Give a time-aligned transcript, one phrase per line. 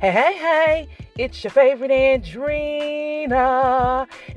[0.00, 3.30] Hey, hey, hey, it's your favorite Andrina.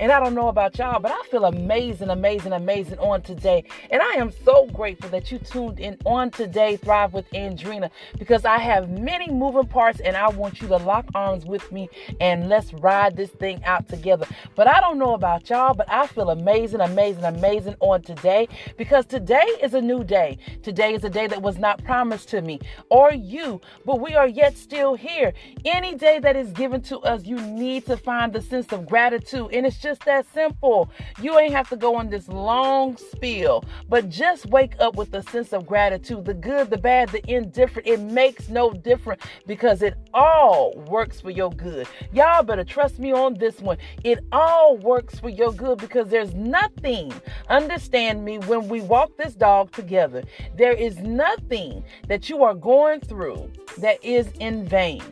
[0.00, 3.64] And I don't know about y'all, but I feel amazing, amazing, amazing on today.
[3.90, 8.44] And I am so grateful that you tuned in on today, Thrive with Andrina, because
[8.44, 11.88] I have many moving parts and I want you to lock arms with me
[12.20, 14.26] and let's ride this thing out together.
[14.54, 19.06] But I don't know about y'all, but I feel amazing, amazing, amazing on today because
[19.06, 20.38] today is a new day.
[20.62, 24.28] Today is a day that was not promised to me or you, but we are
[24.28, 25.32] yet still here.
[25.64, 29.50] Any day that is given to us, you need to find the sense of gratitude.
[29.52, 30.90] And it's just that simple.
[31.20, 35.22] You ain't have to go on this long spiel, but just wake up with a
[35.22, 37.86] sense of gratitude the good, the bad, the indifferent.
[37.86, 41.86] It makes no difference because it all works for your good.
[42.12, 43.78] Y'all better trust me on this one.
[44.02, 47.12] It all works for your good because there's nothing,
[47.48, 50.22] understand me, when we walk this dog together,
[50.56, 55.02] there is nothing that you are going through that is in vain.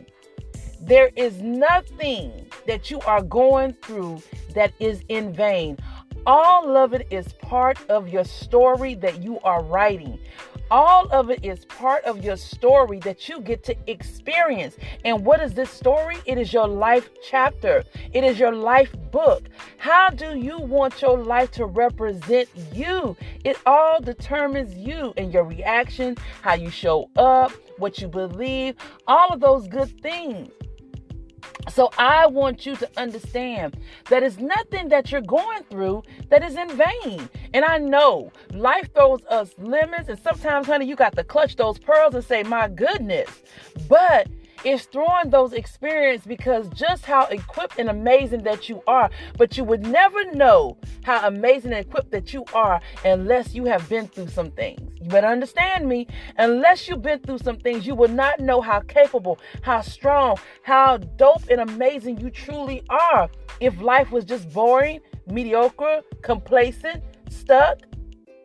[0.85, 4.21] There is nothing that you are going through
[4.53, 5.77] that is in vain.
[6.25, 10.19] All of it is part of your story that you are writing.
[10.69, 14.75] All of it is part of your story that you get to experience.
[15.05, 16.17] And what is this story?
[16.25, 19.43] It is your life chapter, it is your life book.
[19.77, 23.15] How do you want your life to represent you?
[23.45, 28.75] It all determines you and your reaction, how you show up, what you believe,
[29.07, 30.51] all of those good things.
[31.69, 33.77] So I want you to understand
[34.09, 37.29] that it's nothing that you're going through that is in vain.
[37.53, 41.79] And I know life throws us lemons, and sometimes, honey, you got to clutch those
[41.79, 43.29] pearls and say, My goodness.
[43.87, 44.27] But
[44.63, 49.63] it's throwing those experiences because just how equipped and amazing that you are, but you
[49.63, 54.29] would never know how amazing and equipped that you are unless you have been through
[54.29, 54.79] some things.
[55.01, 56.07] You better understand me.
[56.37, 60.97] Unless you've been through some things, you will not know how capable, how strong, how
[60.97, 63.29] dope and amazing you truly are.
[63.59, 67.79] If life was just boring, mediocre, complacent, stuck,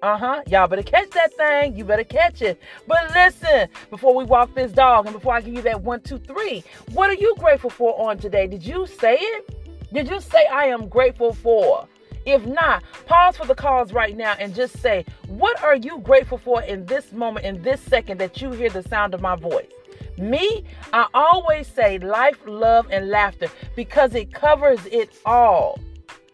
[0.03, 0.43] uh huh.
[0.47, 1.77] Y'all better catch that thing.
[1.77, 2.61] You better catch it.
[2.87, 6.19] But listen, before we walk this dog and before I give you that one, two,
[6.19, 8.47] three, what are you grateful for on today?
[8.47, 9.93] Did you say it?
[9.93, 11.89] Did you say I am grateful for?
[12.27, 16.37] If not, pause for the cause right now and just say, what are you grateful
[16.37, 19.71] for in this moment, in this second that you hear the sound of my voice?
[20.19, 25.81] Me, I always say life, love, and laughter because it covers it all.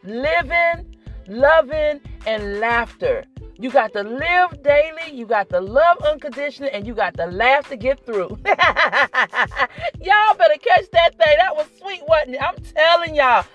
[0.02, 0.96] Living,
[1.28, 3.24] loving, and laughter.
[3.64, 7.66] You got to live daily, you got to love unconditionally, and you got to laugh
[7.70, 8.38] to get through.
[8.44, 11.36] y'all better catch that thing.
[11.38, 12.42] That was sweet, wasn't it?
[12.42, 13.46] I'm telling y'all.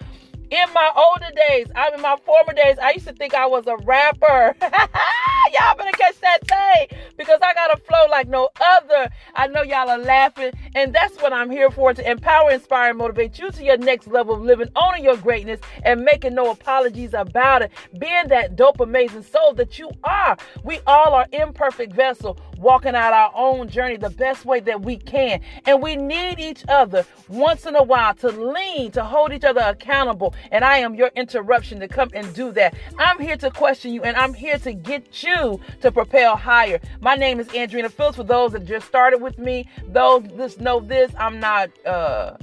[0.52, 3.68] In my older days, I'm in my former days, I used to think I was
[3.68, 4.56] a rapper.
[4.62, 9.10] y'all better catch that thing because I got a flow like no other.
[9.36, 12.98] I know y'all are laughing, and that's what I'm here for to empower, inspire, and
[12.98, 17.14] motivate you to your next level of living, owning your greatness, and making no apologies
[17.14, 17.72] about it.
[18.00, 20.36] Being that dope, amazing soul that you are.
[20.64, 24.98] We all are imperfect vessel walking out our own journey the best way that we
[24.98, 25.42] can.
[25.66, 29.62] And we need each other once in a while to lean, to hold each other
[29.62, 30.34] accountable.
[30.52, 32.76] And I am your interruption to come and do that.
[32.98, 36.80] I'm here to question you and I'm here to get you to propel higher.
[37.00, 38.18] My name is Andrina Phillips.
[38.18, 42.36] For those that just started with me, those that know this, I'm not uh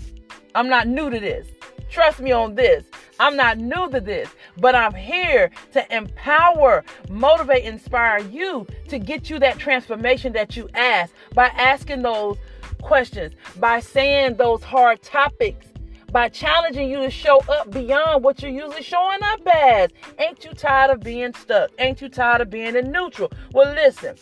[0.55, 1.47] I'm not new to this.
[1.91, 2.85] Trust me on this.
[3.19, 4.29] I'm not new to this,
[4.59, 10.69] but I'm here to empower, motivate, inspire you to get you that transformation that you
[10.75, 12.37] ask by asking those
[12.83, 15.67] questions, by saying those hard topics,
[16.13, 19.91] by challenging you to show up beyond what you're usually showing up as.
[20.19, 21.71] Ain't you tired of being stuck?
[21.79, 23.33] Ain't you tired of being in neutral?
[23.53, 24.17] Well, listen,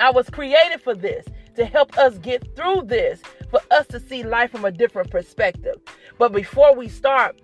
[0.00, 1.26] I was created for this
[1.56, 3.20] to help us get through this,
[3.50, 5.80] for us to see life from a different perspective.
[6.18, 7.40] But before we start,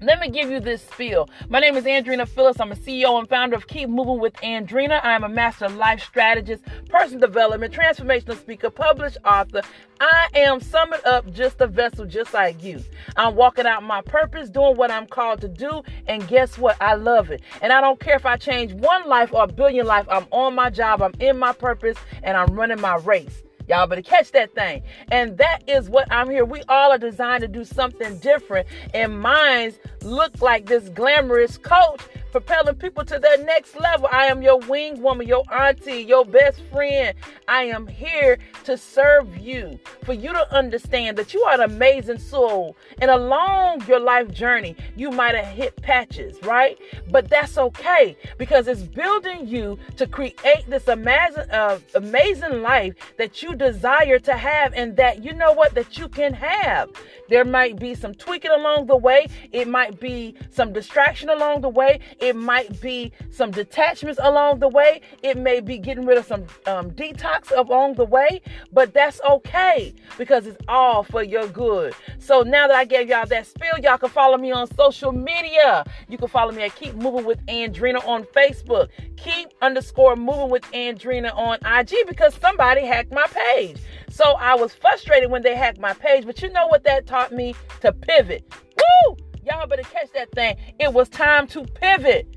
[0.00, 1.28] let me give you this spiel.
[1.48, 2.58] My name is Andrina Phillips.
[2.58, 5.04] I'm a CEO and founder of Keep Moving with Andrina.
[5.04, 9.60] I am a master life strategist, person development, transformational speaker, published author.
[10.00, 12.82] I am summing up just a vessel just like you.
[13.16, 16.76] I'm walking out my purpose, doing what I'm called to do, and guess what?
[16.80, 17.42] I love it.
[17.60, 20.06] And I don't care if I change one life or a billion life.
[20.10, 23.42] I'm on my job, I'm in my purpose, and I'm running my race.
[23.68, 24.82] Y'all better catch that thing.
[25.10, 26.44] And that is what I'm here.
[26.44, 28.66] We all are designed to do something different.
[28.94, 32.00] And minds look like this glamorous coach,
[32.30, 34.08] propelling people to their next level.
[34.10, 37.14] I am your wing woman, your auntie, your best friend.
[37.48, 42.18] I am here to serve you, for you to understand that you are an amazing
[42.18, 42.76] soul.
[43.00, 46.78] And along your life journey, you might have hit patches, right?
[47.10, 53.42] But that's okay because it's building you to create this amazing, uh, amazing life that
[53.42, 56.90] you desire to have and that you know what, that you can have.
[57.28, 59.28] There might be some tweaking along the way.
[59.52, 62.00] It might be some distraction along the way.
[62.20, 65.00] It might be some detachments along the way.
[65.22, 69.94] It may be getting rid of some um, detox along the way, but that's okay
[70.18, 71.94] because it's all for your good.
[72.18, 75.84] So now that I gave y'all that spill, y'all can follow me on social media.
[76.08, 78.88] You can follow me at Keep Moving with Andrina on Facebook.
[79.16, 83.78] Keep underscore moving with Andrina on IG because somebody hacked my page.
[84.10, 87.32] So I was frustrated when they hacked my page, but you know what that taught
[87.32, 87.54] me?
[87.80, 88.44] To pivot.
[88.76, 89.16] Woo!
[89.46, 90.56] Y'all better catch that thing.
[90.78, 92.36] It was time to pivot.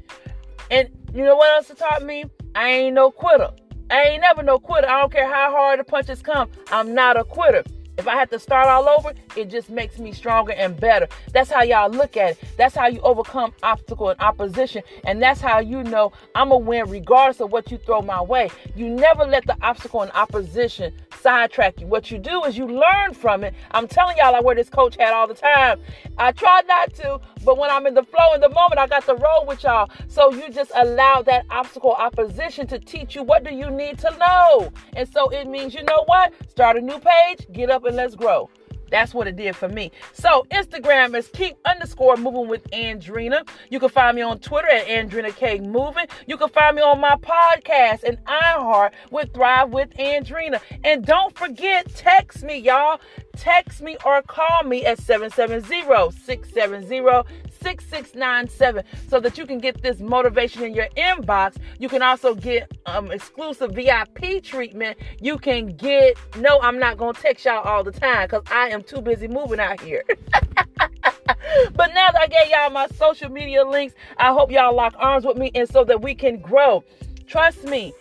[0.72, 2.26] And you know what else it taught me?
[2.56, 3.50] I ain't no quitter.
[3.90, 4.90] I ain't never no quitter.
[4.90, 6.50] I don't care how hard the punches come.
[6.72, 7.64] I'm not a quitter.
[7.98, 11.08] If I have to start all over, it just makes me stronger and better.
[11.32, 12.44] That's how y'all look at it.
[12.58, 14.82] That's how you overcome obstacle and opposition.
[15.06, 18.50] And that's how you know I'm a win regardless of what you throw my way.
[18.76, 20.92] You never let the obstacle and opposition
[21.22, 21.88] sidetrack you.
[21.88, 23.54] What you do is you learn from it.
[23.72, 25.80] I'm telling y'all, I wear this coach hat all the time.
[26.18, 29.06] I try not to, but when I'm in the flow in the moment, I got
[29.06, 29.90] to roll with y'all.
[30.08, 34.10] So you just allow that obstacle opposition to teach you what do you need to
[34.18, 34.72] know.
[34.96, 36.34] And so it means, you know what?
[36.50, 38.50] Start a new page, get up and let's grow.
[38.94, 39.92] That's what it did for me.
[40.14, 43.44] So Instagram is keep underscore moving with Andrina.
[43.72, 46.06] You can find me on Twitter at Andrina K Moving.
[46.28, 50.62] You can find me on my podcast and iHeart with Thrive with Andrina.
[50.84, 53.02] And don't forget, text me, y'all.
[53.36, 57.26] Text me or call me at 770-670
[57.64, 61.56] 6697 so that you can get this motivation in your inbox.
[61.80, 64.98] You can also get um, exclusive VIP treatment.
[65.22, 68.70] You can get, no, I'm not going to text y'all all the time because I
[68.70, 70.04] am too busy moving out here.
[70.78, 75.26] but now that I gave y'all my social media links, I hope y'all lock arms
[75.26, 76.84] with me and so that we can grow.
[77.26, 77.94] Trust me,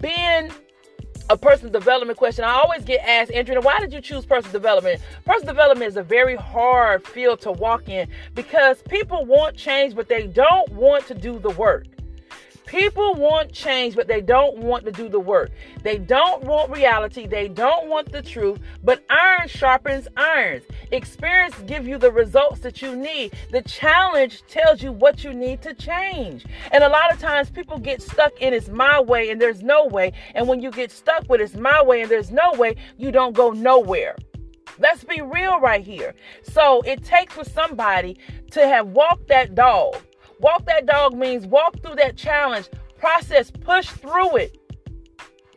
[0.00, 0.50] being
[1.30, 2.44] a personal development question.
[2.44, 5.00] I always get asked, Andrina, why did you choose personal development?
[5.24, 10.08] Personal development is a very hard field to walk in because people want change, but
[10.08, 11.86] they don't want to do the work.
[12.66, 15.50] People want change, but they don't want to do the work.
[15.82, 17.26] They don't want reality.
[17.26, 18.58] They don't want the truth.
[18.82, 20.64] But iron sharpens irons.
[20.90, 23.34] Experience give you the results that you need.
[23.50, 26.46] The challenge tells you what you need to change.
[26.72, 29.86] And a lot of times people get stuck in it's my way and there's no
[29.86, 30.12] way.
[30.34, 33.34] And when you get stuck with it's my way and there's no way, you don't
[33.34, 34.16] go nowhere.
[34.78, 36.14] Let's be real right here.
[36.42, 38.18] So it takes for somebody
[38.52, 39.96] to have walked that dog
[40.40, 44.58] Walk that dog means walk through that challenge, process, push through it.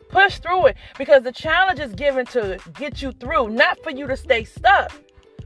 [0.08, 4.06] Push through it because the challenge is given to get you through, not for you
[4.06, 4.90] to stay stuck,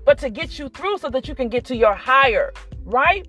[0.05, 2.53] but to get you through so that you can get to your higher,
[2.85, 3.27] right?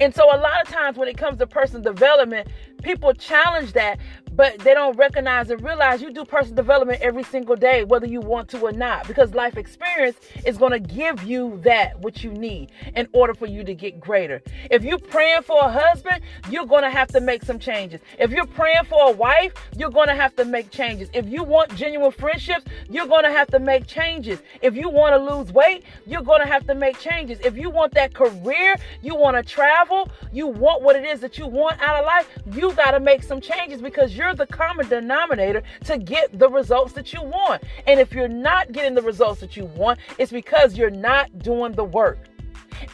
[0.00, 2.48] And so, a lot of times when it comes to personal development,
[2.82, 3.98] people challenge that
[4.38, 8.20] but they don't recognize and realize you do personal development every single day, whether you
[8.20, 12.30] want to or not, because life experience is going to give you that which you
[12.30, 14.40] need in order for you to get greater.
[14.70, 18.00] If you're praying for a husband, you're going to have to make some changes.
[18.16, 21.10] If you're praying for a wife, you're going to have to make changes.
[21.12, 24.40] If you want genuine friendships, you're going to have to make changes.
[24.62, 27.40] If you want to lose weight, you're going to have to make changes.
[27.40, 31.38] If you want that career, you want to travel, you want what it is that
[31.38, 34.46] you want out of life, you got to make some changes because you're you're the
[34.46, 37.62] common denominator to get the results that you want.
[37.86, 41.72] And if you're not getting the results that you want, it's because you're not doing
[41.72, 42.18] the work.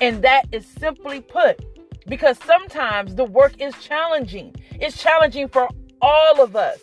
[0.00, 1.60] And that is simply put
[2.06, 4.54] because sometimes the work is challenging.
[4.80, 5.68] It's challenging for
[6.00, 6.78] all of us,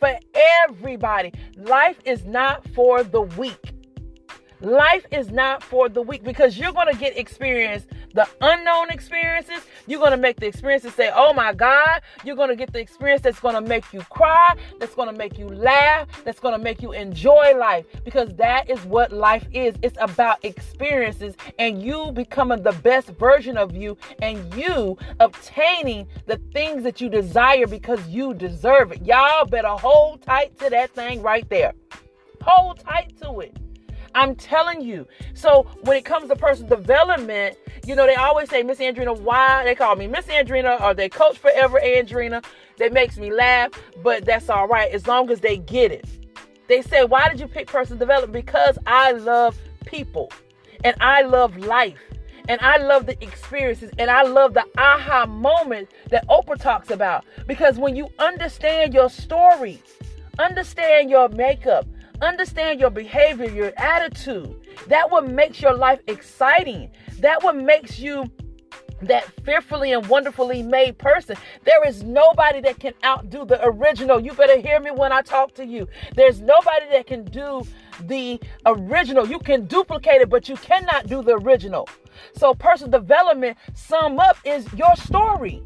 [0.00, 0.18] for
[0.64, 1.32] everybody.
[1.56, 3.71] Life is not for the weak.
[4.62, 9.62] Life is not for the weak because you're going to get experience the unknown experiences.
[9.86, 12.02] You're going to make the experiences say, oh my God.
[12.24, 15.16] You're going to get the experience that's going to make you cry, that's going to
[15.16, 19.46] make you laugh, that's going to make you enjoy life because that is what life
[19.52, 19.74] is.
[19.82, 26.36] It's about experiences and you becoming the best version of you and you obtaining the
[26.52, 29.04] things that you desire because you deserve it.
[29.04, 31.72] Y'all better hold tight to that thing right there.
[32.42, 33.56] Hold tight to it.
[34.14, 35.06] I'm telling you.
[35.34, 39.64] So when it comes to personal development, you know, they always say, Miss Andrina, why?
[39.64, 42.44] They call me Miss Andrina or they coach forever Andrina.
[42.78, 43.70] That makes me laugh,
[44.02, 46.06] but that's all right as long as they get it.
[46.68, 48.32] They say, why did you pick personal development?
[48.32, 50.32] Because I love people
[50.84, 51.98] and I love life.
[52.48, 57.24] And I love the experiences and I love the aha moment that Oprah talks about.
[57.46, 59.80] Because when you understand your story,
[60.38, 61.86] understand your makeup,
[62.22, 64.56] understand your behavior, your attitude,
[64.88, 66.90] that what makes your life exciting.
[67.18, 68.30] That what makes you
[69.02, 71.36] that fearfully and wonderfully made person.
[71.64, 74.20] There is nobody that can outdo the original.
[74.20, 75.88] You better hear me when I talk to you.
[76.14, 77.66] There's nobody that can do
[78.04, 79.26] the original.
[79.26, 81.88] You can duplicate it, but you cannot do the original.
[82.34, 85.62] So, personal development, sum up, is your story.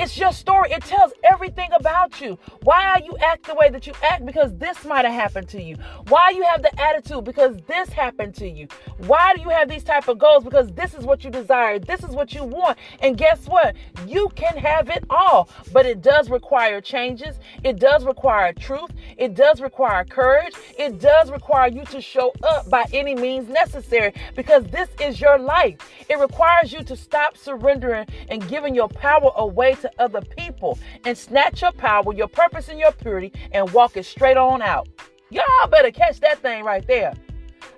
[0.00, 0.70] It's your story.
[0.70, 2.38] It tells everything about you.
[2.62, 5.76] Why you act the way that you act because this might have happened to you.
[6.08, 8.66] Why you have the attitude because this happened to you.
[8.96, 11.78] Why do you have these type of goals because this is what you desire.
[11.78, 12.78] This is what you want.
[13.00, 13.76] And guess what?
[14.06, 17.36] You can have it all, but it does require changes.
[17.62, 18.92] It does require truth.
[19.18, 20.54] It does require courage.
[20.78, 25.38] It does require you to show up by any means necessary because this is your
[25.38, 25.76] life.
[26.08, 31.16] It requires you to stop surrendering and giving your power away to other people and
[31.16, 34.88] snatch your power, your purpose, and your purity and walk it straight on out.
[35.30, 37.14] Y'all better catch that thing right there.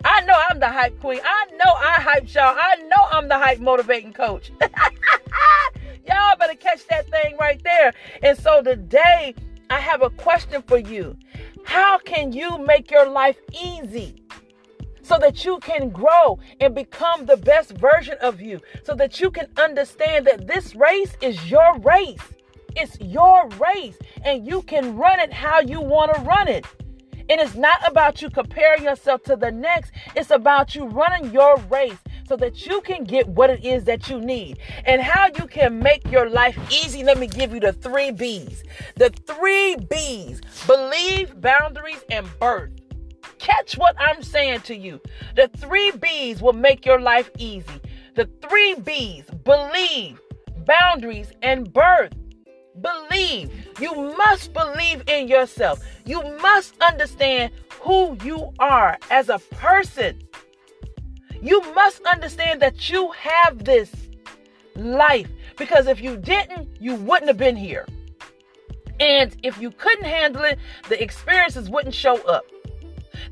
[0.04, 1.20] I know I'm the hype queen.
[1.24, 2.56] I know I hype y'all.
[2.58, 4.50] I know I'm the hype motivating coach.
[6.08, 7.92] y'all better catch that thing right there.
[8.22, 9.34] And so today,
[9.70, 11.16] I have a question for you.
[11.64, 14.21] How can you make your life easy?
[15.12, 19.30] So that you can grow and become the best version of you, so that you
[19.30, 22.22] can understand that this race is your race.
[22.76, 26.64] It's your race, and you can run it how you want to run it.
[27.28, 31.58] And it's not about you comparing yourself to the next, it's about you running your
[31.70, 34.60] race so that you can get what it is that you need.
[34.86, 38.64] And how you can make your life easy, let me give you the three B's.
[38.96, 42.70] The three B's believe, boundaries, and birth.
[43.38, 45.00] Catch what I'm saying to you.
[45.36, 47.80] The three B's will make your life easy.
[48.14, 50.20] The three B's believe,
[50.66, 52.12] boundaries, and birth.
[52.80, 53.50] Believe.
[53.80, 55.84] You must believe in yourself.
[56.04, 60.20] You must understand who you are as a person.
[61.40, 63.90] You must understand that you have this
[64.76, 67.86] life because if you didn't, you wouldn't have been here.
[69.00, 72.44] And if you couldn't handle it, the experiences wouldn't show up.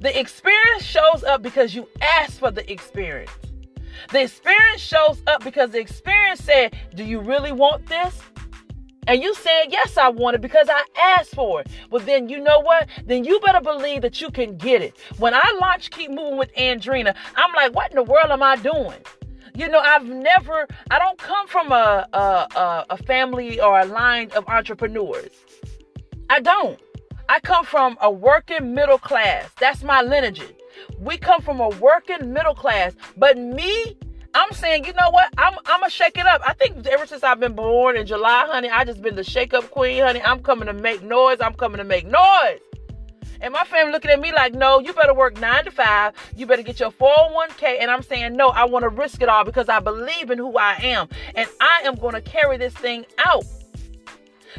[0.00, 3.30] The experience shows up because you asked for the experience.
[4.12, 8.20] The experience shows up because the experience said, Do you really want this?
[9.06, 10.82] And you said, Yes, I want it because I
[11.18, 11.68] asked for it.
[11.90, 12.88] Well, then you know what?
[13.04, 14.96] Then you better believe that you can get it.
[15.18, 18.56] When I launched Keep Moving with Andrina, I'm like, What in the world am I
[18.56, 18.98] doing?
[19.54, 24.30] You know, I've never, I don't come from a, a, a family or a line
[24.36, 25.32] of entrepreneurs.
[26.30, 26.80] I don't.
[27.30, 29.48] I come from a working middle class.
[29.60, 30.42] That's my lineage.
[30.98, 32.92] We come from a working middle class.
[33.16, 33.96] But me,
[34.34, 35.32] I'm saying, you know what?
[35.38, 36.42] I'm I'm gonna shake it up.
[36.44, 39.54] I think ever since I've been born in July, honey, I just been the shake
[39.54, 40.20] up queen, honey.
[40.22, 41.38] I'm coming to make noise.
[41.40, 42.58] I'm coming to make noise.
[43.40, 46.14] And my family looking at me like, no, you better work nine to five.
[46.34, 47.76] You better get your 401k.
[47.80, 50.58] And I'm saying, no, I want to risk it all because I believe in who
[50.58, 51.08] I am.
[51.36, 53.44] And I am going to carry this thing out.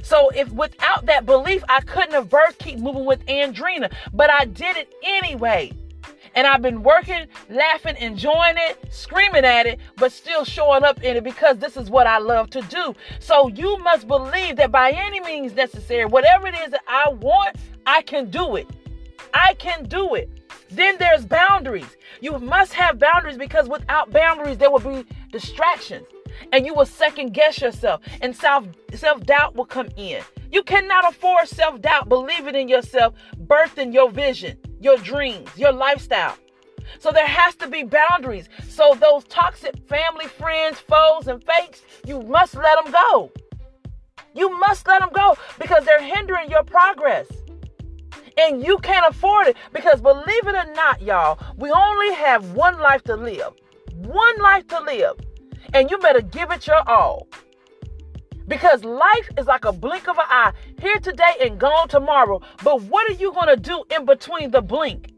[0.01, 4.45] So if without that belief, I couldn't have birthed Keep Moving with Andrina, but I
[4.45, 5.71] did it anyway.
[6.33, 11.17] And I've been working, laughing, enjoying it, screaming at it, but still showing up in
[11.17, 12.95] it because this is what I love to do.
[13.19, 17.57] So you must believe that by any means necessary, whatever it is that I want,
[17.85, 18.67] I can do it.
[19.33, 20.29] I can do it.
[20.69, 21.97] Then there's boundaries.
[22.21, 26.05] You must have boundaries because without boundaries, there will be distractions
[26.51, 30.21] and you will second guess yourself and self self doubt will come in.
[30.51, 33.13] You cannot afford self doubt, believing in yourself,
[33.45, 36.37] birthing your vision, your dreams, your lifestyle.
[36.99, 38.49] So there has to be boundaries.
[38.67, 43.31] So those toxic family, friends, foes, and fakes, you must let them go.
[44.33, 47.27] You must let them go because they're hindering your progress.
[48.37, 52.79] And you can't afford it because believe it or not, y'all, we only have one
[52.79, 53.53] life to live.
[53.93, 55.19] One life to live
[55.73, 57.27] and you better give it your all.
[58.47, 60.51] Because life is like a blink of an eye,
[60.81, 62.41] here today and gone tomorrow.
[62.63, 65.13] But what are you going to do in between the blink?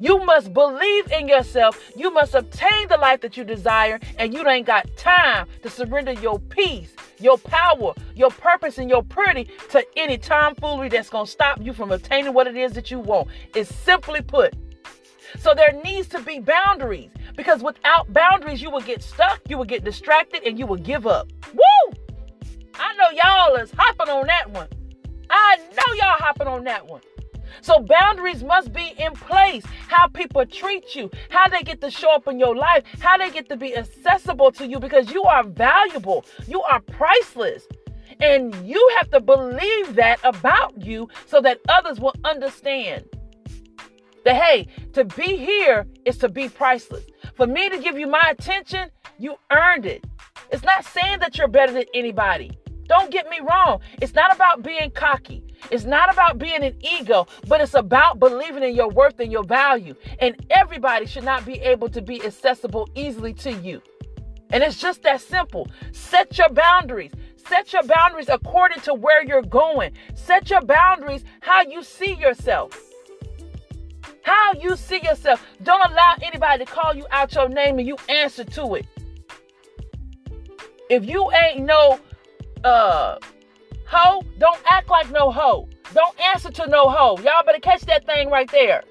[0.00, 1.90] You must believe in yourself.
[1.96, 6.12] You must obtain the life that you desire, and you ain't got time to surrender
[6.12, 11.30] your peace, your power, your purpose, and your purity to any tomfoolery that's going to
[11.30, 13.28] stop you from obtaining what it is that you want.
[13.56, 14.54] It's simply put.
[15.38, 17.10] So there needs to be boundaries.
[17.36, 21.06] Because without boundaries, you will get stuck, you will get distracted, and you will give
[21.06, 21.28] up.
[21.54, 21.96] Woo!
[22.74, 24.68] I know y'all is hopping on that one.
[25.30, 27.00] I know y'all hopping on that one.
[27.60, 29.64] So boundaries must be in place.
[29.88, 33.30] How people treat you, how they get to show up in your life, how they
[33.30, 36.24] get to be accessible to you because you are valuable.
[36.46, 37.66] You are priceless.
[38.20, 43.04] And you have to believe that about you so that others will understand
[44.28, 47.04] that, hey, to be here is to be priceless.
[47.34, 50.04] For me to give you my attention, you earned it.
[50.52, 52.50] It's not saying that you're better than anybody.
[52.88, 53.80] Don't get me wrong.
[54.02, 55.42] It's not about being cocky.
[55.70, 59.44] It's not about being an ego, but it's about believing in your worth and your
[59.44, 59.94] value.
[60.20, 63.80] And everybody should not be able to be accessible easily to you.
[64.50, 65.68] And it's just that simple.
[65.92, 67.12] Set your boundaries.
[67.36, 69.92] Set your boundaries according to where you're going.
[70.14, 72.87] Set your boundaries how you see yourself.
[74.22, 75.44] How you see yourself.
[75.62, 78.86] Don't allow anybody to call you out your name and you answer to it.
[80.90, 82.00] If you ain't no
[82.64, 83.18] uh
[83.86, 85.68] hoe, don't act like no hoe.
[85.94, 87.18] Don't answer to no hoe.
[87.18, 88.82] Y'all better catch that thing right there.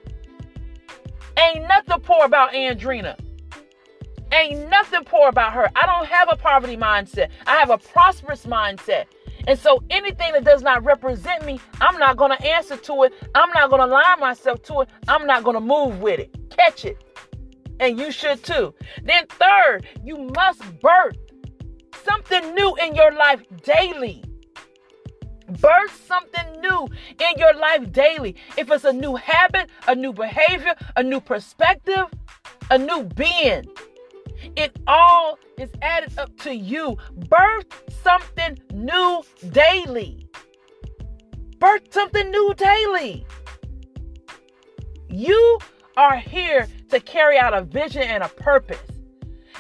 [1.38, 3.16] Ain't nothing poor about Andrina.
[4.32, 5.70] Ain't nothing poor about her.
[5.76, 7.30] I don't have a poverty mindset.
[7.46, 9.06] I have a prosperous mindset.
[9.48, 13.14] And so anything that does not represent me, I'm not going to answer to it.
[13.34, 14.90] I'm not going to lie myself to it.
[15.08, 16.36] I'm not going to move with it.
[16.50, 17.04] Catch it.
[17.80, 18.74] And you should too.
[19.04, 21.16] Then, third, you must birth
[22.04, 24.24] something new in your life daily.
[25.48, 26.90] Birth something new
[27.20, 28.36] in your life daily.
[28.58, 32.06] If it's a new habit, a new behavior, a new perspective,
[32.70, 33.64] a new being,
[34.58, 36.98] it all is added up to you.
[37.30, 37.68] Birth
[38.02, 40.28] something new daily.
[41.60, 43.26] Birth something new daily.
[45.10, 45.60] You
[45.96, 48.80] are here to carry out a vision and a purpose.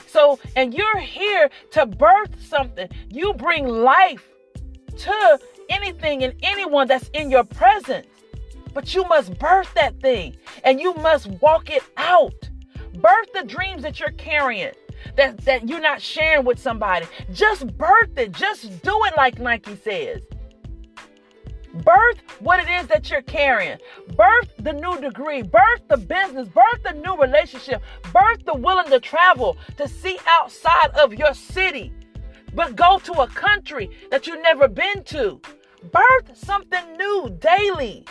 [0.07, 2.89] So, and you're here to birth something.
[3.09, 4.27] You bring life
[4.97, 5.39] to
[5.69, 8.07] anything and anyone that's in your presence.
[8.73, 12.49] But you must birth that thing and you must walk it out.
[12.95, 14.73] Birth the dreams that you're carrying.
[15.15, 17.07] That, that you're not sharing with somebody.
[17.31, 18.31] Just birth it.
[18.31, 20.21] Just do it like Nike says.
[21.83, 23.77] Birth what it is that you're carrying.
[24.15, 25.41] Birth the new degree.
[25.43, 26.47] Birth the business.
[26.47, 27.81] Birth the new relationship.
[28.13, 31.91] Birth the willing to travel to see outside of your city.
[32.53, 35.39] But go to a country that you've never been to.
[35.91, 38.05] Birth something new daily.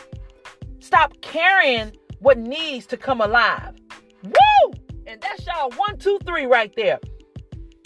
[0.78, 3.75] Stop carrying what needs to come alive.
[5.06, 6.98] And that's y'all one, two, three right there.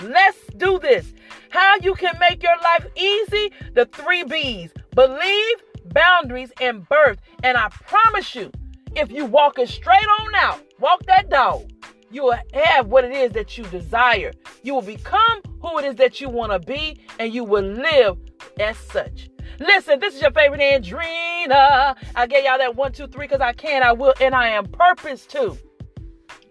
[0.03, 1.13] Let's do this.
[1.51, 3.53] How you can make your life easy?
[3.75, 5.57] The three B's believe,
[5.93, 7.19] boundaries, and birth.
[7.43, 8.51] And I promise you,
[8.97, 11.71] if you walk it straight on out, walk that dog,
[12.11, 14.33] you will have what it is that you desire.
[14.63, 18.19] You will become who it is that you want to be, and you will live
[18.59, 19.29] as such.
[19.61, 21.97] Listen, this is your favorite Andrina.
[22.15, 24.67] I gave y'all that one, two, three because I can, I will, and I am
[24.67, 25.59] purpose too.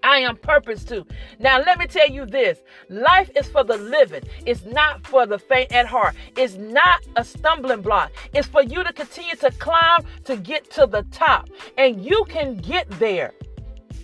[0.03, 1.05] I am purpose to.
[1.39, 2.59] Now, let me tell you this
[2.89, 6.15] life is for the living, it's not for the faint at heart.
[6.37, 8.11] It's not a stumbling block.
[8.33, 12.57] It's for you to continue to climb to get to the top, and you can
[12.57, 13.33] get there.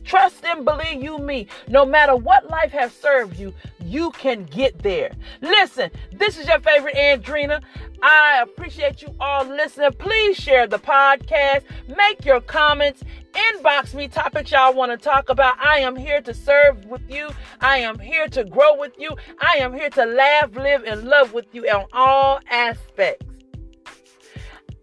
[0.06, 1.48] Trust and believe you me.
[1.68, 5.12] No matter what life has served you, you can get there.
[5.42, 7.62] Listen, this is your favorite Andrina.
[8.02, 9.92] I appreciate you all listening.
[9.94, 13.04] Please share the podcast, make your comments,
[13.36, 15.60] Inbox me topics y'all want to talk about.
[15.60, 17.30] I am here to serve with you.
[17.60, 19.18] I am here to grow with you.
[19.42, 23.26] I am here to laugh, live, and love with you on all aspects.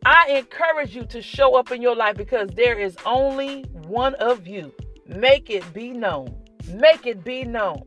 [0.05, 4.47] I encourage you to show up in your life because there is only one of
[4.47, 4.71] you.
[5.07, 6.35] Make it be known.
[6.69, 7.83] Make it be known.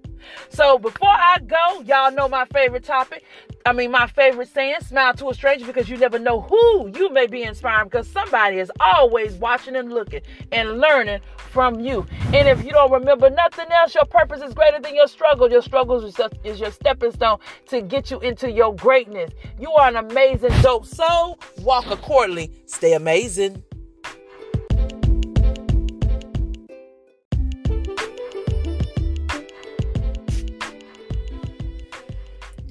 [0.49, 3.23] So before I go, y'all know my favorite topic.
[3.65, 7.11] I mean, my favorite saying, smile to a stranger because you never know who you
[7.11, 12.05] may be inspiring because somebody is always watching and looking and learning from you.
[12.33, 15.49] And if you don't remember nothing else, your purpose is greater than your struggle.
[15.49, 16.03] Your struggle
[16.43, 19.31] is your stepping stone to get you into your greatness.
[19.59, 21.39] You are an amazing, dope soul.
[21.59, 22.51] Walk accordingly.
[22.65, 23.63] Stay amazing.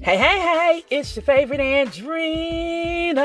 [0.05, 3.15] Hey, hey, hey, it's your favorite Andrina.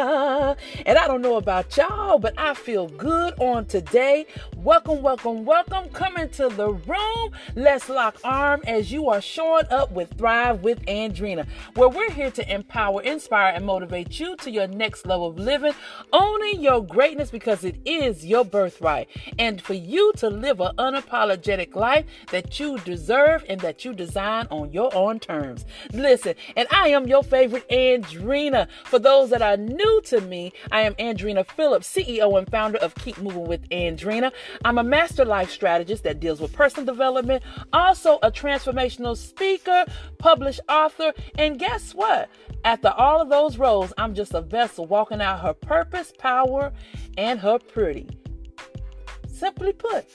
[0.87, 4.25] And I don't know about y'all, but I feel good on today.
[4.57, 5.91] Welcome, welcome, welcome.
[5.91, 7.33] Come into the room.
[7.55, 12.31] Let's lock arm as you are showing up with Thrive with Andrina, where we're here
[12.31, 15.75] to empower, inspire, and motivate you to your next level of living,
[16.15, 19.07] owning your greatness because it is your birthright.
[19.39, 24.47] And for you to live an unapologetic life that you deserve and that you design
[24.51, 25.67] on your own terms.
[25.93, 28.69] Listen, and I am your favorite Andrina.
[28.85, 32.95] For those that are new to me, I am Andrina Phillips, CEO and founder of
[32.95, 34.33] Keep Moving with Andrina.
[34.65, 39.85] I'm a master life strategist that deals with personal development, also a transformational speaker,
[40.19, 42.31] published author, and guess what?
[42.65, 46.73] After all of those roles, I'm just a vessel walking out her purpose, power,
[47.19, 48.09] and her pretty.
[49.29, 50.07] Simply put,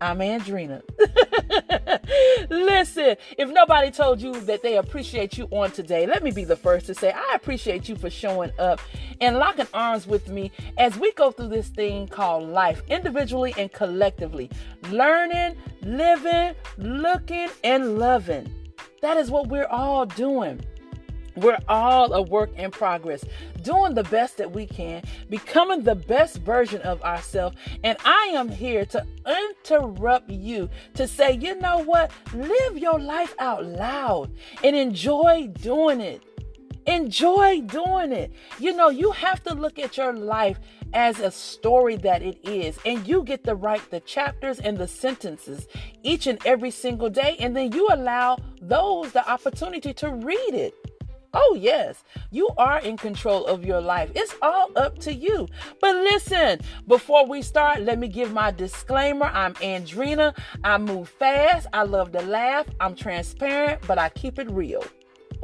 [0.00, 0.82] I'm Andrina.
[2.50, 6.56] Listen, if nobody told you that they appreciate you on today, let me be the
[6.56, 8.80] first to say I appreciate you for showing up
[9.20, 13.72] and locking arms with me as we go through this thing called life, individually and
[13.72, 14.50] collectively,
[14.90, 18.52] learning, living, looking, and loving.
[19.02, 20.60] That is what we're all doing.
[21.40, 23.24] We're all a work in progress,
[23.62, 27.56] doing the best that we can, becoming the best version of ourselves.
[27.84, 32.10] And I am here to interrupt you to say, you know what?
[32.34, 34.30] Live your life out loud
[34.62, 36.22] and enjoy doing it.
[36.86, 38.32] Enjoy doing it.
[38.58, 40.58] You know, you have to look at your life
[40.94, 44.88] as a story that it is, and you get to write the chapters and the
[44.88, 45.68] sentences
[46.02, 50.74] each and every single day, and then you allow those the opportunity to read it.
[51.34, 54.10] Oh, yes, you are in control of your life.
[54.14, 55.46] It's all up to you.
[55.80, 59.26] But listen, before we start, let me give my disclaimer.
[59.26, 60.36] I'm Andrina.
[60.64, 61.66] I move fast.
[61.72, 62.66] I love to laugh.
[62.80, 64.82] I'm transparent, but I keep it real.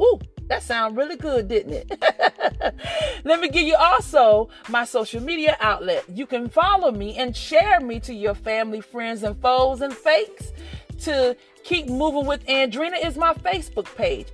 [0.01, 1.91] Ooh, that sounds really good, didn't it?
[3.23, 6.03] Let me give you also my social media outlet.
[6.09, 10.51] You can follow me and share me to your family, friends, and foes and fakes.
[10.99, 14.27] To keep moving with Andrina is my Facebook page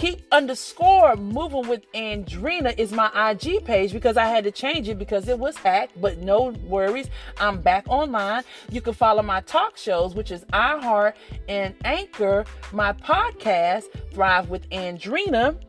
[0.00, 4.98] keep underscore moving with Andrina is my IG page because I had to change it
[4.98, 6.00] because it was hacked.
[6.00, 8.44] But no worries, I'm back online.
[8.70, 11.12] You can follow my talk shows, which is iHeart
[11.50, 13.84] and Anchor, my podcast,
[14.14, 15.60] Thrive with Andrina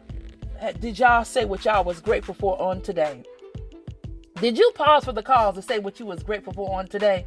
[0.60, 3.22] eh, did y'all say what y'all was grateful for on today?
[4.40, 7.26] Did you pause for the cause to say what you was grateful for on today?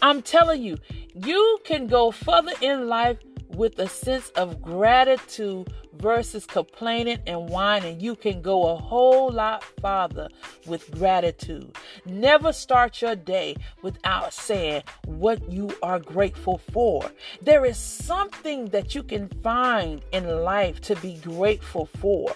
[0.00, 0.78] I'm telling you,
[1.12, 7.98] you can go further in life with a sense of gratitude versus complaining and whining.
[7.98, 10.28] You can go a whole lot farther
[10.66, 11.74] with gratitude.
[12.06, 17.10] Never start your day without saying what you are grateful for.
[17.42, 22.32] There is something that you can find in life to be grateful for.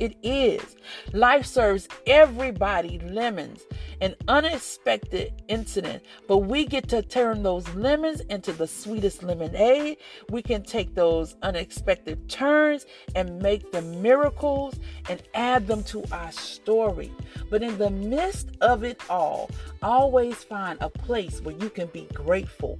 [0.00, 0.76] It is.
[1.12, 3.62] Life serves everybody lemons,
[4.00, 9.98] an unexpected incident, but we get to turn those lemons into the sweetest lemonade.
[10.30, 16.30] We can take those unexpected turns and make the miracles and add them to our
[16.30, 17.12] story.
[17.50, 19.50] But in the midst of it all,
[19.82, 22.78] always find a place where you can be grateful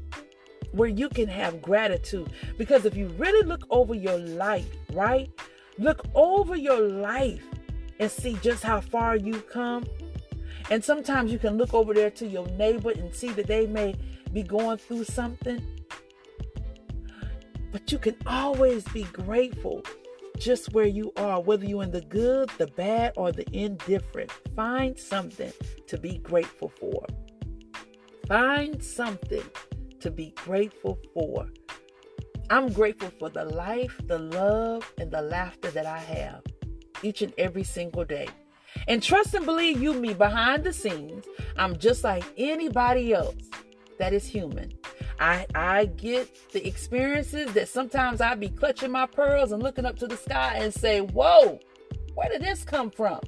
[0.72, 2.30] where you can have gratitude.
[2.58, 5.30] Because if you really look over your life, right?
[5.78, 7.44] Look over your life
[8.00, 9.84] and see just how far you've come.
[10.70, 13.94] And sometimes you can look over there to your neighbor and see that they may
[14.32, 15.62] be going through something.
[17.70, 19.82] But you can always be grateful
[20.38, 24.30] just where you are, whether you're in the good, the bad, or the indifferent.
[24.54, 25.52] Find something
[25.86, 27.04] to be grateful for.
[28.26, 29.42] Find something
[30.00, 31.48] to be grateful for.
[32.50, 36.42] I'm grateful for the life, the love, and the laughter that I have
[37.02, 38.28] each and every single day.
[38.86, 43.36] And trust and believe you me behind the scenes, I'm just like anybody else
[43.98, 44.72] that is human.
[45.20, 49.98] I I get the experiences that sometimes I be clutching my pearls and looking up
[49.98, 51.58] to the sky and say, "Whoa,
[52.14, 53.20] where did this come from?"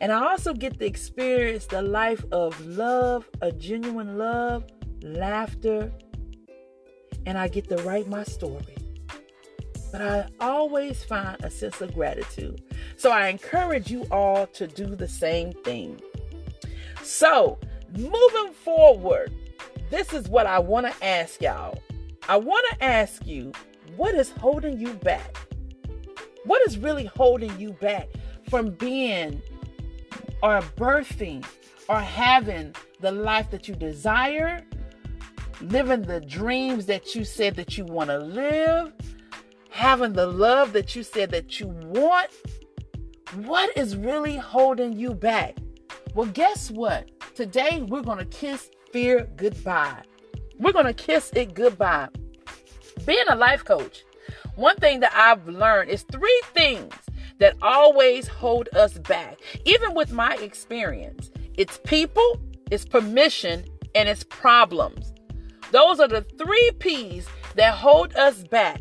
[0.00, 4.64] And I also get to experience the life of love, a genuine love,
[5.02, 5.92] laughter,
[7.26, 8.76] and I get to write my story.
[9.90, 12.62] But I always find a sense of gratitude.
[12.96, 16.00] So I encourage you all to do the same thing.
[17.02, 17.58] So,
[17.96, 19.32] moving forward,
[19.90, 21.78] this is what I want to ask y'all.
[22.28, 23.52] I want to ask you,
[23.96, 25.36] what is holding you back?
[26.44, 28.08] What is really holding you back
[28.48, 29.42] from being
[30.42, 31.44] or birthing
[31.88, 34.64] or having the life that you desire,
[35.60, 38.92] living the dreams that you said that you want to live,
[39.70, 42.30] having the love that you said that you want?
[43.34, 45.56] What is really holding you back?
[46.14, 47.10] Well, guess what?
[47.34, 50.02] Today we're going to kiss fear goodbye.
[50.58, 52.08] We're going to kiss it goodbye.
[53.06, 54.04] Being a life coach,
[54.54, 56.92] one thing that I've learned is three things
[57.38, 59.38] that always hold us back.
[59.64, 62.38] Even with my experience, it's people,
[62.70, 65.12] it's permission, and it's problems.
[65.72, 68.80] Those are the three P's that hold us back,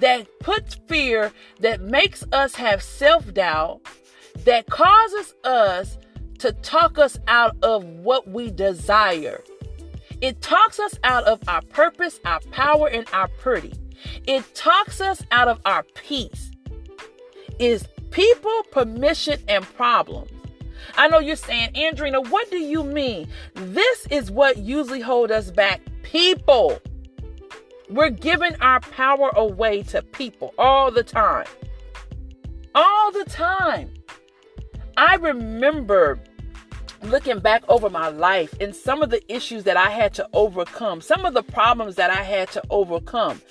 [0.00, 3.80] that puts fear, that makes us have self doubt,
[4.44, 5.98] that causes us
[6.38, 9.42] to talk us out of what we desire.
[10.20, 13.74] It talks us out of our purpose, our power, and our pretty.
[14.26, 16.52] It talks us out of our peace
[17.58, 20.30] is people, permission, and problems.
[20.96, 23.28] I know you're saying, Andrina, what do you mean?
[23.54, 25.80] This is what usually hold us back.
[26.10, 26.78] People.
[27.90, 31.46] We're giving our power away to people all the time.
[32.74, 33.92] All the time.
[34.96, 36.20] I remember
[37.02, 41.00] looking back over my life and some of the issues that I had to overcome,
[41.00, 43.42] some of the problems that I had to overcome.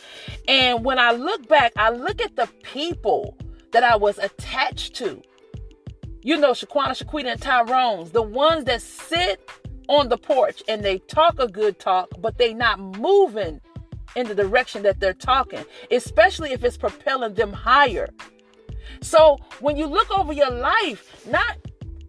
[0.47, 3.37] And when I look back, I look at the people
[3.71, 5.21] that I was attached to.
[6.23, 9.49] You know, Shaquana, Shaquita, and Tyrone's, the ones that sit
[9.87, 13.61] on the porch and they talk a good talk, but they not moving
[14.15, 18.09] in the direction that they're talking, especially if it's propelling them higher.
[19.01, 21.57] So when you look over your life, not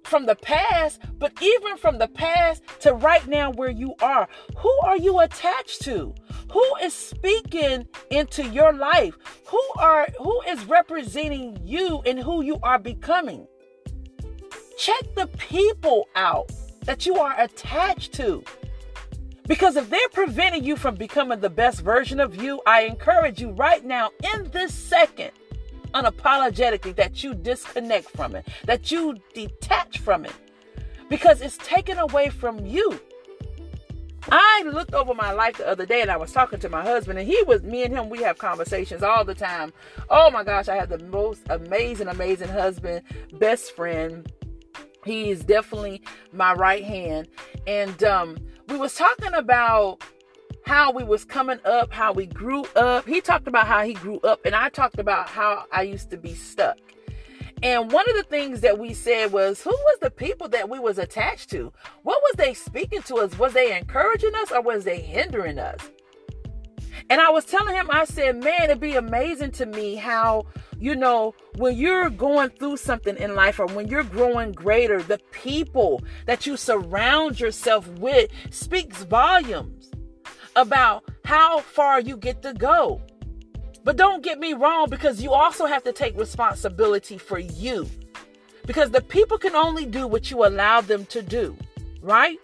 [0.05, 4.73] from the past, but even from the past to right now where you are, who
[4.85, 6.15] are you attached to?
[6.53, 9.17] Who is speaking into your life?
[9.49, 13.47] Who are who is representing you and who you are becoming?
[14.79, 16.53] Check the people out
[16.87, 18.43] that you are attached to.
[19.47, 23.51] Because if they're preventing you from becoming the best version of you, I encourage you
[23.51, 25.31] right now in this second
[25.95, 30.33] unapologetically that you disconnect from it, that you detach from it,
[31.09, 33.01] because it's taken away from you.
[34.29, 37.19] I looked over my life the other day and I was talking to my husband,
[37.19, 39.73] and he was, me and him, we have conversations all the time.
[40.11, 43.03] Oh my gosh, I have the most amazing, amazing husband,
[43.35, 44.31] best friend.
[45.07, 47.29] He is definitely my right hand.
[47.67, 48.37] And um,
[48.69, 50.03] we was talking about
[50.67, 53.07] how we was coming up, how we grew up.
[53.07, 56.17] He talked about how he grew up, and I talked about how I used to
[56.17, 56.77] be stuck.
[57.63, 60.79] And one of the things that we said was, who was the people that we
[60.79, 61.73] was attached to?
[62.03, 63.39] What was they speaking to us?
[63.39, 65.81] Was they encouraging us or was they hindering us?
[67.09, 70.47] And I was telling him, I said, man, it'd be amazing to me how,
[70.79, 75.21] you know, when you're going through something in life or when you're growing greater, the
[75.31, 79.91] people that you surround yourself with speaks volumes
[80.57, 83.01] about how far you get to go.
[83.85, 87.89] But don't get me wrong, because you also have to take responsibility for you.
[88.67, 91.57] Because the people can only do what you allow them to do,
[92.01, 92.37] right?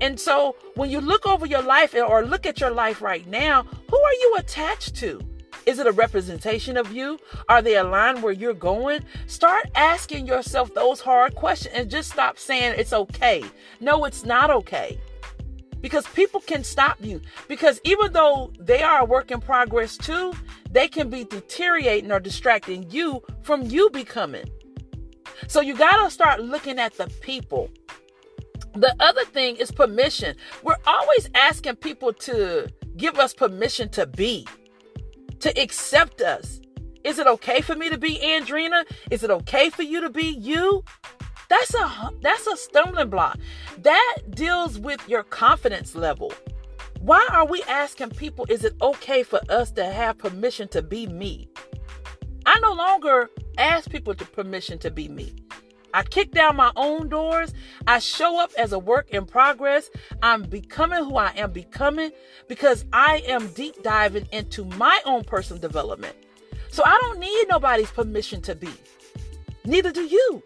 [0.00, 3.62] And so when you look over your life or look at your life right now,
[3.62, 5.20] who are you attached to?
[5.66, 7.18] Is it a representation of you?
[7.48, 9.02] Are they aligned where you're going?
[9.26, 13.42] Start asking yourself those hard questions and just stop saying it's okay.
[13.80, 14.98] No, it's not okay
[15.84, 17.20] because people can stop you.
[17.46, 20.32] Because even though they are a work in progress too,
[20.70, 24.46] they can be deteriorating or distracting you from you becoming.
[25.46, 27.68] So you got to start looking at the people.
[28.74, 30.36] The other thing is permission.
[30.62, 34.46] We're always asking people to give us permission to be,
[35.40, 36.60] to accept us.
[37.04, 38.84] Is it okay for me to be Andrina?
[39.10, 40.82] Is it okay for you to be you?
[41.48, 43.38] That's a that's a stumbling block.
[43.78, 46.32] That deals with your confidence level.
[47.00, 51.06] Why are we asking people is it okay for us to have permission to be
[51.06, 51.48] me?
[52.46, 55.34] I no longer ask people to permission to be me.
[55.94, 57.54] I kick down my own doors.
[57.86, 59.90] I show up as a work in progress.
[60.22, 62.10] I'm becoming who I am becoming
[62.48, 66.16] because I am deep diving into my own personal development.
[66.68, 68.70] So I don't need nobody's permission to be.
[69.64, 70.42] Neither do you.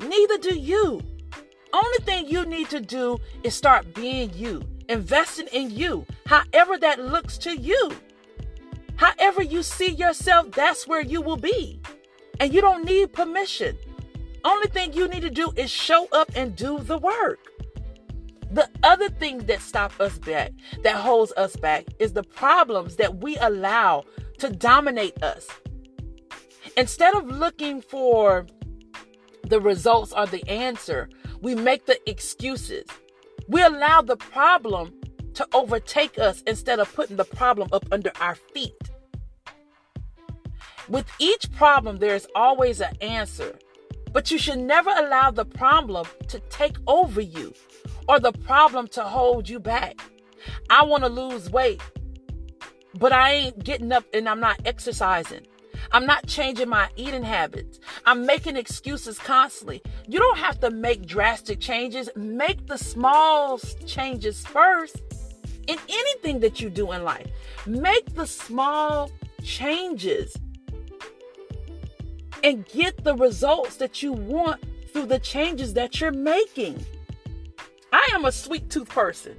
[0.00, 1.00] Neither do you.
[1.72, 7.02] Only thing you need to do is start being you, investing in you, however that
[7.02, 7.90] looks to you.
[8.96, 11.80] However you see yourself, that's where you will be.
[12.38, 13.78] And you don't need permission.
[14.44, 17.38] Only thing you need to do is show up and do the work.
[18.50, 23.18] The other thing that stop us back, that holds us back, is the problems that
[23.18, 24.04] we allow
[24.38, 25.46] to dominate us.
[26.76, 28.46] Instead of looking for
[29.42, 31.08] the results or the answer,
[31.42, 32.86] we make the excuses.
[33.48, 34.94] We allow the problem
[35.34, 38.74] to overtake us instead of putting the problem up under our feet.
[40.88, 43.58] With each problem, there's always an answer.
[44.12, 47.52] But you should never allow the problem to take over you
[48.08, 50.00] or the problem to hold you back.
[50.70, 51.82] I want to lose weight,
[52.94, 55.46] but I ain't getting up and I'm not exercising.
[55.92, 57.80] I'm not changing my eating habits.
[58.04, 59.82] I'm making excuses constantly.
[60.06, 62.10] You don't have to make drastic changes.
[62.14, 64.96] Make the small changes first
[65.66, 67.26] in anything that you do in life.
[67.66, 69.10] Make the small
[69.42, 70.36] changes
[72.42, 76.84] and get the results that you want through the changes that you're making.
[77.92, 79.36] I am a sweet tooth person.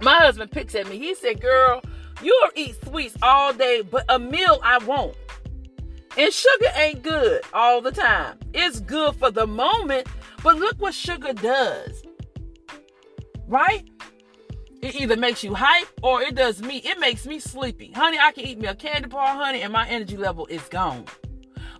[0.00, 0.98] My husband picks at me.
[0.98, 1.82] He said, Girl,
[2.22, 5.16] you'll eat sweets all day, but a meal I won't.
[6.16, 8.38] And sugar ain't good all the time.
[8.52, 10.08] It's good for the moment,
[10.42, 12.02] but look what sugar does.
[13.46, 13.88] Right?
[14.82, 16.78] It either makes you hype or it does me.
[16.78, 17.92] It makes me sleepy.
[17.92, 21.04] Honey, I can eat me a candy bar, honey, and my energy level is gone.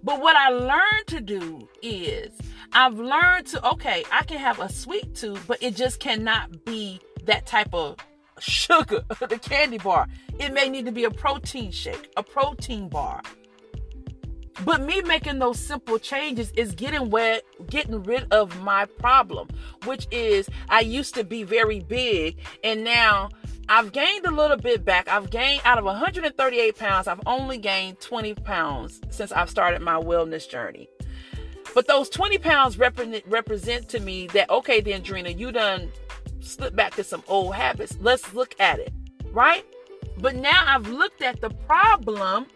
[0.02, 2.30] But what I learned to do is
[2.72, 7.00] I've learned to, okay, I can have a sweet tooth, but it just cannot be
[7.24, 7.96] that type of
[8.38, 10.08] sugar, the candy bar.
[10.38, 13.22] It may need to be a protein shake, a protein bar.
[14.64, 19.48] But me making those simple changes is getting where getting rid of my problem,
[19.84, 23.30] which is I used to be very big and now
[23.72, 25.06] I've gained a little bit back.
[25.06, 29.94] I've gained out of 138 pounds, I've only gained 20 pounds since I've started my
[29.94, 30.88] wellness journey.
[31.72, 35.92] But those 20 pounds represent, represent to me that, okay, then, Drina, you done
[36.40, 37.96] slipped back to some old habits.
[38.00, 38.92] Let's look at it,
[39.30, 39.64] right?
[40.18, 42.46] But now I've looked at the problem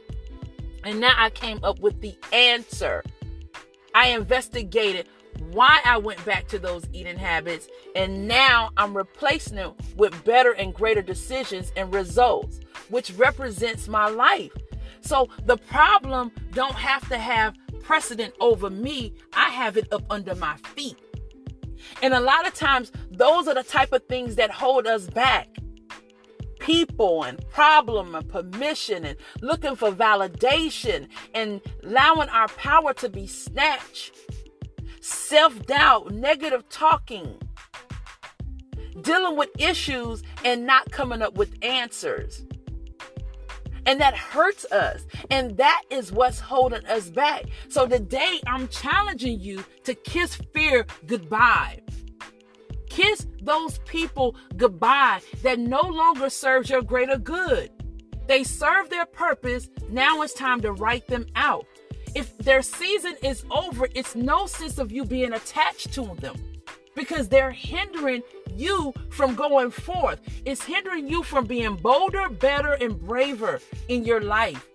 [0.83, 3.05] and now I came up with the answer.
[3.95, 5.07] I investigated
[5.51, 10.53] why I went back to those eating habits, and now I'm replacing them with better
[10.53, 14.53] and greater decisions and results, which represents my life.
[15.01, 19.13] So the problem don't have to have precedent over me.
[19.35, 20.97] I have it up under my feet.
[22.03, 25.49] And a lot of times, those are the type of things that hold us back.
[26.59, 33.27] People and problem and permission and looking for validation and allowing our power to be
[33.27, 34.17] snatched
[35.05, 37.39] self doubt, negative talking,
[39.03, 42.45] dealing with issues and not coming up with answers.
[43.87, 45.05] And that hurts us.
[45.31, 47.45] And that is what's holding us back.
[47.69, 51.83] So today I'm challenging you to kiss fear goodbye.
[52.89, 57.71] Kiss those people goodbye that no longer serves your greater good.
[58.27, 59.69] They serve their purpose.
[59.91, 61.67] Now it's time to write them out
[62.15, 66.37] if their season is over, it's no sense of you being attached to them
[66.95, 68.23] because they're hindering
[68.55, 70.21] you from going forth.
[70.45, 74.69] It's hindering you from being bolder, better, and braver in your life.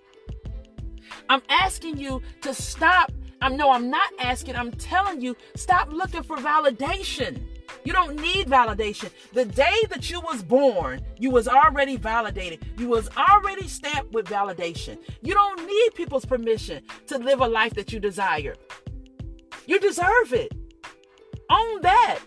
[1.30, 3.12] I'm asking you to stop.
[3.42, 7.42] I know I'm not asking, I'm telling you, stop looking for validation.
[7.90, 9.10] You don't need validation.
[9.34, 12.64] The day that you was born, you was already validated.
[12.78, 15.00] You was already stamped with validation.
[15.24, 18.54] You don't need people's permission to live a life that you desire.
[19.66, 20.54] You deserve it.
[21.50, 22.20] Own that.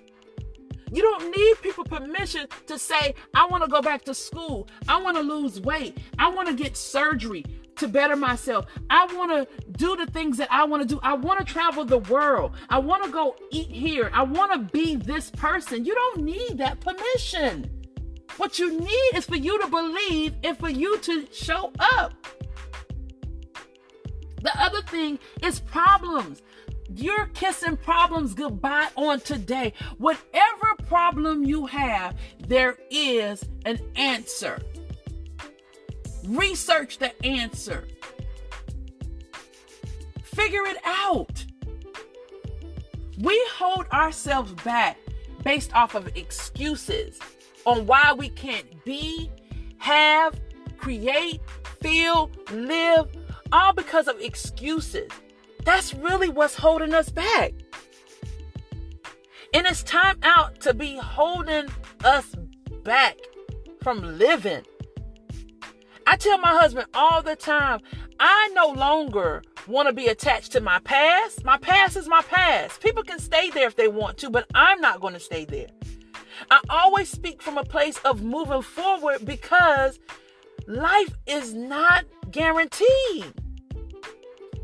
[0.91, 4.69] You don't need people permission to say, I want to go back to school.
[4.89, 5.97] I want to lose weight.
[6.19, 7.45] I want to get surgery
[7.77, 8.67] to better myself.
[8.91, 11.01] I want to do the things that I want to do.
[11.03, 12.53] I want to travel the world.
[12.69, 14.11] I want to go eat here.
[14.13, 15.85] I want to be this person.
[15.85, 17.71] You don't need that permission.
[18.37, 22.15] What you need is for you to believe and for you to show up.
[24.43, 26.43] The other thing is problems.
[26.95, 29.73] You're kissing problems goodbye on today.
[29.99, 34.59] Whatever problem you have, there is an answer.
[36.27, 37.87] Research the answer.
[40.23, 41.45] Figure it out.
[43.19, 44.99] We hold ourselves back
[45.45, 47.19] based off of excuses
[47.65, 49.31] on why we can't be,
[49.79, 50.41] have,
[50.79, 51.41] create,
[51.81, 53.09] feel, live,
[53.53, 55.11] all because of excuses.
[55.65, 57.53] That's really what's holding us back.
[59.55, 61.67] And it's time out to be holding
[62.05, 62.35] us
[62.83, 63.19] back
[63.83, 64.63] from living.
[66.07, 67.81] I tell my husband all the time,
[68.19, 71.45] I no longer want to be attached to my past.
[71.45, 72.81] My past is my past.
[72.81, 75.69] People can stay there if they want to, but I'm not going to stay there.
[76.51, 80.01] I always speak from a place of moving forward because
[80.67, 83.33] life is not guaranteed.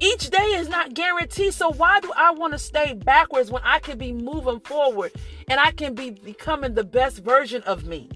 [0.00, 1.54] Each day is not guaranteed.
[1.54, 5.12] So why do I want to stay backwards when I can be moving forward
[5.48, 8.08] and I can be becoming the best version of me?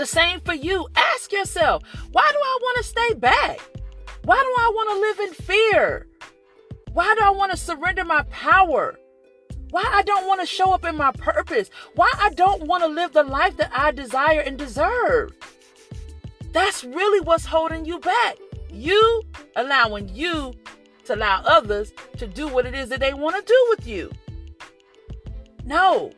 [0.00, 0.88] The same for you.
[0.96, 1.82] Ask yourself,
[2.12, 3.60] why do I want to stay back?
[4.24, 6.06] Why do I want to live in fear?
[6.94, 8.98] Why do I want to surrender my power?
[9.72, 11.68] Why I don't want to show up in my purpose?
[11.96, 15.32] Why I don't want to live the life that I desire and deserve?
[16.52, 18.38] That's really what's holding you back.
[18.72, 19.22] You
[19.54, 20.54] allowing you
[21.04, 24.10] to allow others to do what it is that they want to do with you.
[25.66, 26.12] No.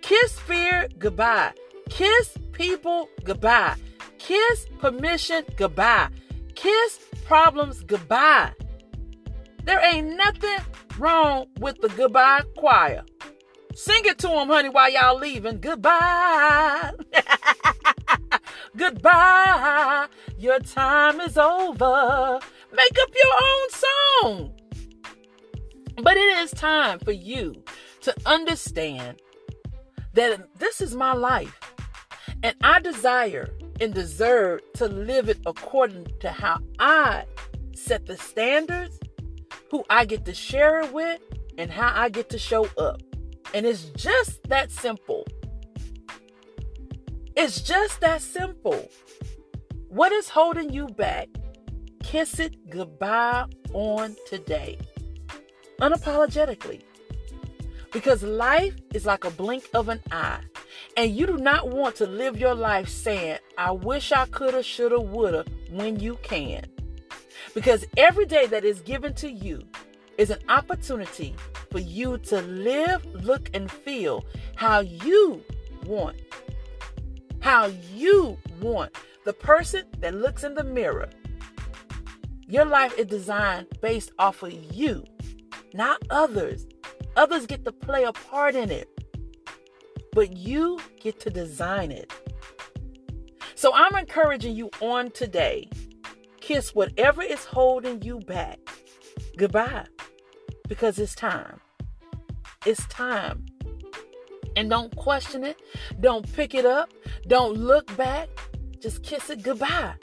[0.00, 1.52] Kiss fear goodbye.
[1.92, 3.76] Kiss people goodbye.
[4.16, 6.08] Kiss permission goodbye.
[6.54, 8.52] Kiss problems goodbye.
[9.64, 10.64] There ain't nothing
[10.98, 13.04] wrong with the goodbye choir.
[13.74, 15.60] Sing it to them, honey, while y'all leaving.
[15.60, 16.92] Goodbye.
[18.76, 20.06] Goodbye.
[20.38, 22.40] Your time is over.
[22.72, 24.54] Make up your own song.
[26.02, 27.62] But it is time for you
[28.00, 29.20] to understand
[30.14, 31.58] that this is my life.
[32.42, 37.24] And I desire and deserve to live it according to how I
[37.74, 38.98] set the standards,
[39.70, 41.20] who I get to share it with,
[41.58, 43.00] and how I get to show up.
[43.54, 45.26] And it's just that simple.
[47.36, 48.88] It's just that simple.
[49.88, 51.28] What is holding you back?
[52.02, 54.78] Kiss it goodbye on today.
[55.80, 56.82] Unapologetically.
[57.92, 60.40] Because life is like a blink of an eye.
[60.96, 65.00] And you do not want to live your life saying, I wish I coulda, shoulda,
[65.00, 66.66] woulda, when you can.
[67.54, 69.62] Because every day that is given to you
[70.18, 71.34] is an opportunity
[71.70, 74.24] for you to live, look, and feel
[74.56, 75.42] how you
[75.86, 76.16] want
[77.42, 78.96] how you want.
[79.24, 81.10] The person that looks in the mirror.
[82.46, 85.04] Your life is designed based off of you,
[85.74, 86.66] not others.
[87.16, 88.88] Others get to play a part in it,
[90.12, 92.12] but you get to design it.
[93.54, 95.68] So I'm encouraging you on today
[96.40, 98.58] kiss whatever is holding you back
[99.38, 99.86] goodbye
[100.68, 101.60] because it's time.
[102.66, 103.46] It's time
[104.56, 105.60] and don't question it.
[106.00, 106.92] Don't pick it up.
[107.26, 108.28] Don't look back.
[108.80, 109.94] Just kiss it goodbye.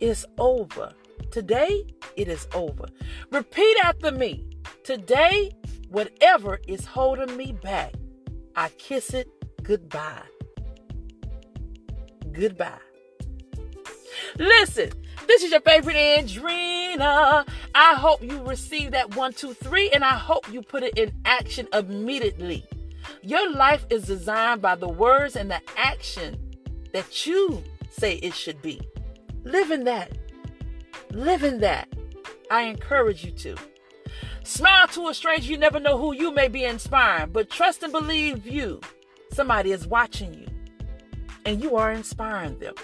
[0.00, 0.92] It's over.
[1.30, 1.86] Today,
[2.16, 2.86] it is over.
[3.30, 4.44] Repeat after me.
[4.82, 5.52] Today,
[5.88, 7.94] whatever is holding me back,
[8.60, 9.26] I kiss it
[9.62, 10.20] goodbye.
[12.30, 12.76] Goodbye.
[14.36, 14.90] Listen,
[15.26, 17.48] this is your favorite Andrina.
[17.74, 21.10] I hope you receive that one, two, three, and I hope you put it in
[21.24, 22.62] action immediately.
[23.22, 26.38] Your life is designed by the words and the action
[26.92, 28.78] that you say it should be.
[29.42, 30.12] Live in that.
[31.12, 31.88] Live in that.
[32.50, 33.56] I encourage you to.
[34.44, 35.50] Smile to a stranger.
[35.50, 38.80] You never know who you may be inspiring, but trust and believe you.
[39.32, 40.46] Somebody is watching you,
[41.44, 42.74] and you are inspiring them.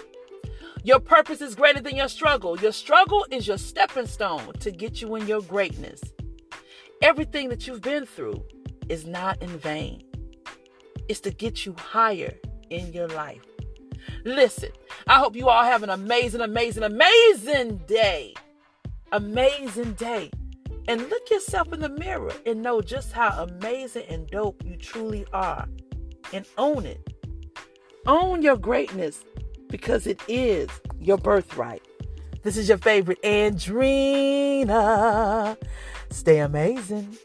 [0.83, 2.57] Your purpose is greater than your struggle.
[2.59, 6.01] Your struggle is your stepping stone to get you in your greatness.
[7.01, 8.43] Everything that you've been through
[8.87, 10.03] is not in vain
[11.09, 12.33] it's to get you higher
[12.69, 13.43] in your life.
[14.25, 14.69] Listen,
[15.07, 18.33] I hope you all have an amazing, amazing, amazing day.
[19.11, 20.31] Amazing day.
[20.87, 25.25] And look yourself in the mirror and know just how amazing and dope you truly
[25.33, 25.67] are.
[26.31, 27.13] And own it.
[28.05, 29.23] Own your greatness
[29.67, 30.69] because it is
[30.99, 31.81] your birthright.
[32.43, 34.77] This is your favorite Andrina.
[36.09, 37.17] Stay amazing.